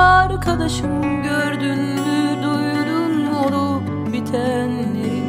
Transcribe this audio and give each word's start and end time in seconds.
arkadaşım 0.00 1.22
gördün 1.22 1.78
mü 1.78 2.42
duydun 2.42 3.24
mu 3.24 3.38
olup 3.46 4.12
bitenleri 4.12 5.20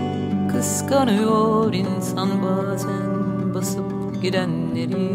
Kıskanıyor 0.51 1.73
insan 1.73 2.29
bazen 2.43 3.53
basıp 3.53 4.21
gidenleri. 4.21 5.13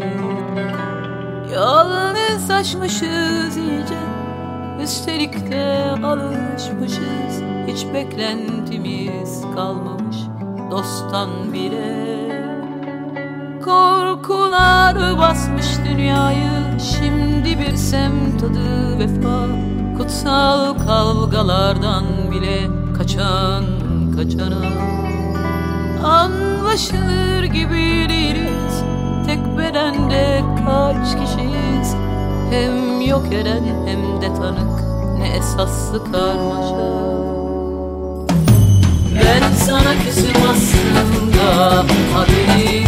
Yalnızlaşmışız 1.53 3.57
iyice 3.57 3.97
Üstelik 4.83 5.51
de 5.51 5.91
alışmışız. 6.03 7.41
Hiç 7.67 7.85
beklentimiz 7.93 9.41
kalmamış 9.55 10.17
dosttan 10.71 11.53
bile. 11.53 12.07
Korkular 13.65 15.17
basmış 15.17 15.67
dünyayı 15.85 16.66
Şimdi 16.79 17.59
bir 17.59 17.75
semt 17.75 18.43
adı 18.43 18.99
vefa 18.99 19.47
Kutsal 19.97 20.73
kavgalardan 20.77 22.05
bile 22.31 22.67
Kaçan 22.97 23.63
kaçana. 24.15 24.61
Anlaşılır 26.03 27.43
gibi 27.43 28.09
değiliz 28.09 28.83
Tek 29.25 29.57
bedende 29.57 30.41
kaç 30.65 31.07
kişiyiz? 31.11 31.95
Hem 32.51 33.01
yok 33.01 33.33
eden 33.33 33.63
hem 33.85 34.21
de 34.21 34.33
tanık 34.35 34.83
Ne 35.19 35.27
esaslı 35.27 36.11
karmaşa. 36.11 37.17
Ben 39.15 39.53
sana 39.53 39.93
küsüm 40.05 40.41
aslında 40.51 41.83
haberim 42.13 42.86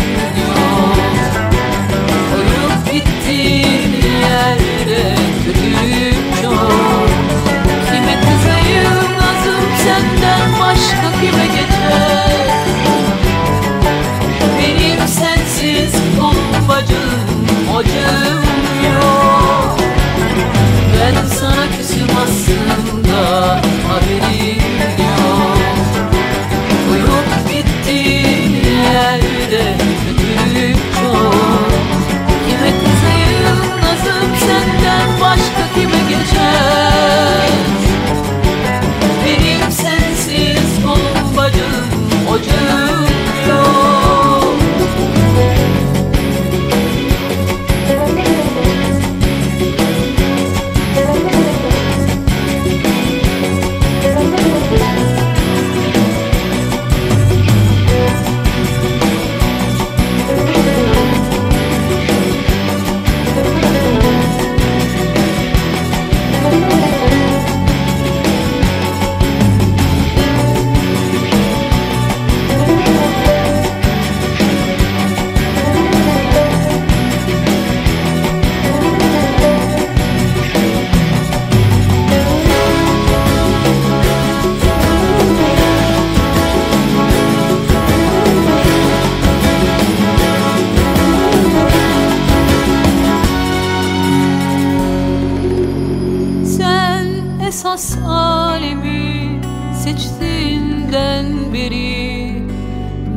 alemi 98.10 99.42
seçtiğinden 99.84 101.54
beri 101.54 102.44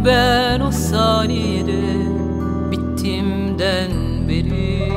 Ben 0.04 0.60
o 0.60 0.70
saniyede 0.70 1.82
bittimden 2.70 3.90
beri 4.28 4.92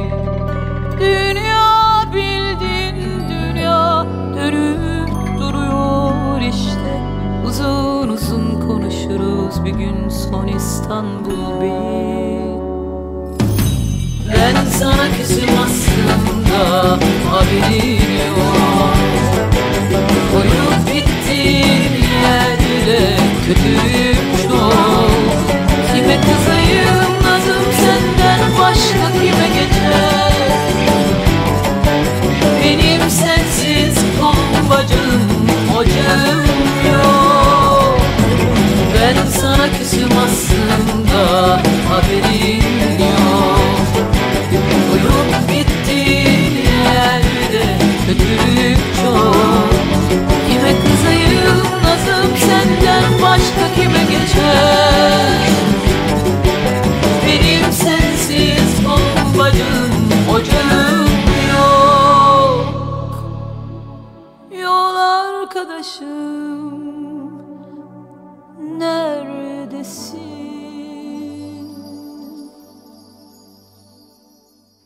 Dünya 1.00 2.04
bildin 2.14 2.96
dünya 3.30 4.06
dönüp 4.36 5.10
duruyor 5.40 6.42
işte. 6.42 7.02
Uzun 7.48 8.08
uzun 8.08 8.68
konuşuruz 8.68 9.66
bir 9.66 9.72
gün 9.74 10.10
son 10.10 10.48
İstanbul 10.48 11.62
bir 11.62 12.56
ben 14.34 14.66
sana 14.70 15.08
küsüm 15.18 15.50
aslında 15.66 16.92
haberin 17.30 18.02
yok 18.28 18.45
hayatım 39.96 40.18
aslında 40.18 41.22
haberin 41.90 42.64
yok. 43.00 43.60
Uyup 44.94 45.50
bittiğin 45.50 46.54
yerde 46.94 47.66
kötülük 48.08 48.80
çok. 49.02 49.70
Kime 50.48 50.74
kızayım 50.82 51.60
nazım 51.84 52.32
senden 52.38 53.06
başka 53.22 53.66
kime 53.76 54.04
geçer? 54.04 55.40
Benim 57.28 57.72
sensiz 57.72 58.86
bombacım 58.86 59.94
ocağım 60.30 61.10
yok. 61.52 62.66
Yol 64.62 64.96
arkadaşım 64.96 66.36
nerede? 68.80 69.15
sim 69.86 70.35